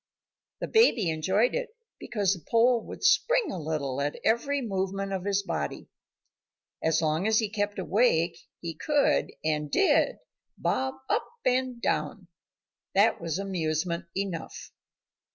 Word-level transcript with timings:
The 0.61 0.67
baby 0.67 1.11
enjoyed 1.11 1.53
it 1.53 1.69
because 1.99 2.33
the 2.33 2.43
pole 2.49 2.83
would 2.87 3.03
spring 3.03 3.51
a 3.51 3.59
little 3.61 4.01
at 4.01 4.19
every 4.25 4.59
movement 4.59 5.13
of 5.13 5.25
his 5.25 5.43
body. 5.43 5.89
As 6.81 7.03
long 7.03 7.27
as 7.27 7.37
he 7.37 7.49
kept 7.51 7.77
awake, 7.77 8.39
he 8.61 8.73
could, 8.73 9.31
and 9.45 9.69
did, 9.69 10.17
bob 10.57 10.95
up 11.07 11.27
and 11.45 11.79
down. 11.79 12.29
That 12.95 13.21
was 13.21 13.37
amusement 13.37 14.05
enough. 14.17 14.71